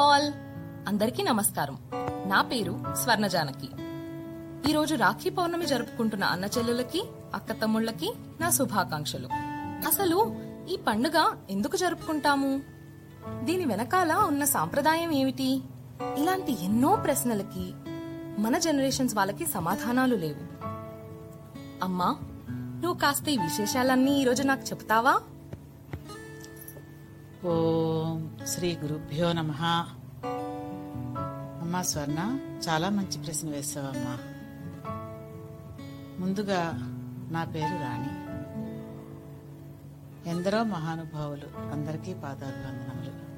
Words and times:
All. 0.00 0.32
అందరికీ 0.88 1.22
నమస్కారం. 1.22 1.78
నా 2.26 2.42
పేరు 2.42 2.84
స్వర్ణ 3.02 3.26
జానకి. 3.26 3.68
ఈరోజు 4.70 4.94
రాఖీ 4.94 5.30
పౌర్ణమి 5.30 5.66
జరుపుకుంటున్న 5.66 6.24
అన్న 6.24 6.44
చెల్లెలకి 6.44 7.04
అక్క 7.34 7.52
తమ్ముళ్ళకి 7.52 8.12
నా 8.40 8.50
శుభాకాంక్షలు. 8.50 9.28
అసలు 9.86 10.36
ఈ 10.68 10.76
పండుగ 10.76 11.34
ఎందుకు 11.50 11.76
జరుపుకుంటాము? 11.76 12.60
దీని 13.42 13.64
వెనకాల 13.64 14.12
ఉన్న 14.12 14.44
సాంప్రదాయం 14.44 15.10
ఏమిటి? 15.10 15.62
ఇలాంటి 16.18 16.64
ఎన్నో 16.64 16.96
ప్రశ్నలకి 16.96 17.72
మన 18.38 18.58
జనరేషన్స్ 18.58 19.14
వాళ్ళకి 19.14 19.46
సమాధానాలు 19.46 20.16
లేవు. 20.16 20.64
అమ్మా 21.84 22.16
నువ్వు 22.82 22.98
కాస్త 22.98 23.28
ఈ 23.28 23.36
విశేషాలన్నీ 23.36 24.20
ఈరోజు 24.20 24.42
నాకు 24.42 24.62
చెప్తావా? 24.62 25.20
ఓ 27.48 27.89
శ్రీ 28.46 28.76
గురుభ్యో 28.76 29.32
నమ. 29.32 29.52
అమ్మా 31.62 31.82
స్వర్ణ 31.82 32.38
చాలా 32.68 32.88
మంచి 32.88 33.18
ప్రశ్న 33.18 33.48
వేసావమ్మా. 33.50 34.18
ముందుగా 36.18 36.72
నా 37.30 37.44
పేరు 37.44 37.74
రాణి. 37.74 38.30
ఎందరో 40.30 40.64
మహానుభావులు 40.64 41.72
అందరికీ 41.72 42.14
పాదాభివందనములు. 42.14 43.30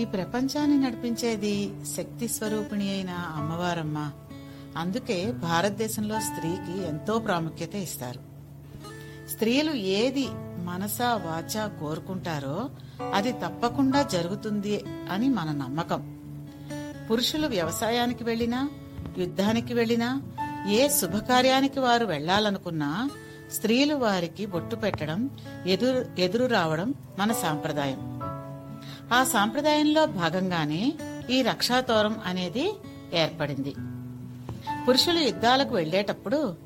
ఈ 0.00 0.04
ప్రపంచాన్ని 0.04 0.78
నడిపించేది 0.78 1.84
శక్తి 1.96 2.28
స్వరూపిణి 2.28 2.88
అయిన 2.88 3.10
అమ్మవారమ్మ. 3.10 4.12
అందుకే 4.76 5.32
భారతదేశంలో 5.32 6.20
స్త్రీకి 6.20 6.82
ఎంతో 6.82 7.18
ప్రాముఖ్యత 7.18 7.74
ఇస్తారు. 7.74 8.20
స్త్రీలు 9.28 9.72
ఏది 9.72 10.28
మనసా 10.64 11.08
వాచ 11.14 11.68
కోరుకుంటారో 11.80 12.70
అది 13.14 13.32
తప్పకుండా 13.32 14.02
జరుగుతుంది 14.02 14.84
అని 15.10 15.28
మన 15.28 15.52
నమ్మకం. 15.52 16.00
పురుషులు 17.10 17.46
వ్యవసాయానికి 17.48 18.24
వెళ్ళినా 18.24 18.70
యుద్ధానికి 19.18 19.74
వెళ్ళినా 19.74 20.22
ఏ 20.68 20.88
శుభకార్యానికి 20.88 21.80
వారు 21.80 22.06
వెళ్ళాలనుకున్నా 22.06 23.10
స్త్రీలు 23.52 23.94
వారికి 23.94 24.46
బొట్టు 24.46 24.76
పెట్టడం 24.76 25.30
ఎదురు 25.66 26.06
ఎదురు 26.18 26.46
రావడం 26.46 26.94
మన 27.18 27.32
సాంప్రదాయం. 27.32 28.20
ఆ 29.12 29.24
సాంప్రదాయంలో 29.24 30.06
భాగంగానే 30.06 30.92
ఈ 31.30 31.42
రక్షాతోరం 31.42 32.16
అనేది 32.26 32.72
ఏర్పడింది. 33.14 33.74
పురుషులు 34.88 35.18
యుద్ధాలకు 35.18 35.74
వెళ్ళేటప్పుడు 35.74 36.56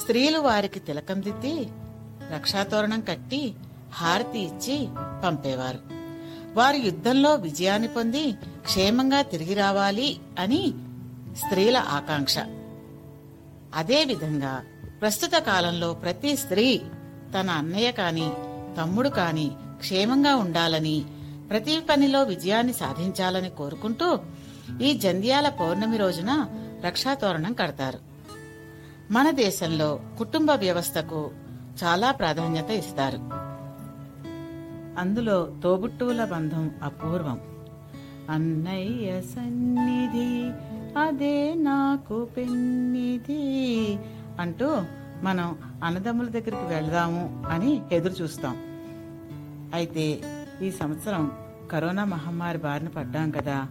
స్త్రీలు 0.00 0.38
వారికి 0.38 0.80
తిలకం 0.80 1.22
దిద్ది 1.22 1.68
రక్షాతోరణం 2.32 3.00
కట్టి 3.00 3.54
హారతి 3.94 4.38
ఇచ్చి 4.38 4.88
పంపేవారు. 5.24 5.78
వారు 6.54 6.76
యుద్ధంలో 6.76 7.34
విజయాన్ని 7.34 7.88
పొంది 7.88 8.32
క్షేమంగా 8.58 9.22
తిరిగి 9.22 9.54
రావాలి 9.54 10.20
అని 10.38 10.74
స్త్రీల 11.36 11.76
ఆకాంక్ష. 11.76 12.38
అదేవిధంగా 13.74 14.64
ప్రస్తుత 15.00 15.30
కాలంలో 15.30 15.94
ప్రతి 15.94 16.36
స్త్రీ 16.36 16.80
తన 17.34 17.50
అన్నయ్య 17.50 17.92
కాని 17.92 18.32
తమ్ముడు 18.78 19.08
కాని 19.08 19.50
క్షేమంగా 19.76 20.36
ఉండాలని 20.36 21.04
ప్రతి 21.50 21.80
పనిలో 21.90 22.22
విజయాన్ని 22.22 22.72
సాధించాలని 22.72 23.50
కోరుకుంటూ 23.50 24.18
ఈ 24.82 24.92
జంధ్యాల 24.92 25.48
పౌర్ణమి 25.48 25.96
రోజున 25.96 26.46
రక్షాతోరణం 26.84 27.52
కడతారు. 27.52 27.98
మన 29.10 29.30
దేశంలో 29.30 30.00
కుటుంబ 30.18 30.50
వ్యవస్థకు 30.50 31.30
చాలా 31.84 32.10
ప్రాధాన్యత 32.10 32.70
ఇస్తారు. 32.70 33.18
అందులో 35.00 35.52
తోబుట్టువుల 35.62 36.24
బంధం 36.24 36.70
అపూర్వం. 36.82 37.40
అన్నయ్య 38.30 39.20
సన్నిధి 39.20 40.50
అదే 40.98 41.54
నాకు 41.54 42.24
పెన్నిధి 42.24 43.42
అంటూ 44.40 44.82
మనం 45.22 45.58
అన్నదమ్ముల 45.84 46.26
దగ్గరికి 46.26 46.64
వెళ్దాము 46.74 47.44
అని 47.48 47.82
ఎదురు 47.92 48.12
చూస్తాం 48.12 48.56
అయితే 49.74 50.20
ఈ 50.62 50.70
సంవత్సరం 50.70 51.32
కరోనా 51.70 52.04
మహమ్మారి 52.04 52.58
బారిన 52.58 52.88
పడ్డాం 52.88 53.30
కదా. 53.30 53.66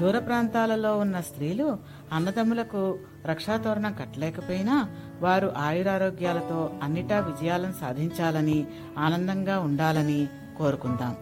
దూర 0.00 0.18
ప్రాంతాలలో 0.18 0.98
ఉన్న 0.98 1.20
స్త్రీలు 1.20 1.78
అన్నదమ్ములకు 2.12 2.98
రక్షాతోరణం 3.26 3.92
కట్టలేకపోయినా 3.92 4.88
వారు 5.20 5.52
ఆయురారోగ్యాలతో 5.56 6.70
అన్నిటా 6.82 7.18
విజయాలను 7.20 7.74
సాధించాలని 7.80 8.66
ఆనందంగా 8.98 9.58
ఉండాలని 9.58 10.28
కోరుకుందాం. 10.58 11.16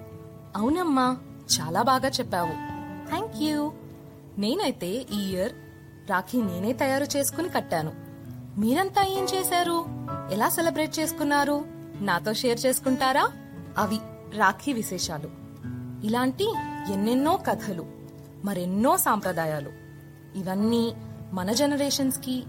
అవునమ్మా 0.57 1.17
చాలా 1.61 1.83
బాగా 1.83 2.09
చెప్పావు. 2.09 2.53
Thank 3.09 3.43
you. 3.43 3.73
నేనైతే 4.39 4.87
ఈ 4.87 5.31
ఇయర్ 5.31 5.53
రాఖీ 6.11 6.43
నేనే 6.43 6.73
తయారు 6.73 7.07
చేసుకుని 7.17 7.49
కట్టాను. 7.49 7.93
మీరంతా 8.59 9.03
ఏం 9.03 9.25
చేశారు? 9.25 9.85
ఎలా 10.33 10.49
సెలబ్రేట్ 10.49 10.99
చేసుకున్నారు? 10.99 11.65
నాతో 12.01 12.33
షేర్ 12.33 12.67
చేసుకుంటారా? 12.67 13.29
అవి 13.79 13.99
రాఖీ 14.37 14.73
విశేషాలు. 14.73 15.31
ఇలాంటి 16.07 16.55
ఎన్నెన్నో 16.93 17.37
కథలు. 17.37 18.02
మరెన్నో 18.45 18.97
సాంప్రదాయాలు. 18.97 19.73
ఇవన్నీ 20.39 20.95
మన 21.33 21.53
జనరేషన్స్కి 21.53 22.45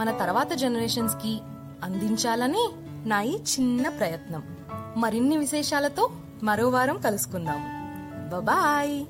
మన 0.00 0.18
తర్వాత 0.18 0.52
జనరేషన్స్కి 0.52 1.40
అందించాలని 1.82 2.68
నా 3.06 3.22
ఈ 3.22 3.36
చిన్న 3.36 3.88
ప్రయత్నం. 3.88 4.56
మరిన్ని 4.96 5.36
విశేషాలతో 5.36 6.10
మరో 6.42 6.68
వారం 6.68 6.98
కలుసుకుందాము 6.98 7.84
బాయ్ 8.40 9.04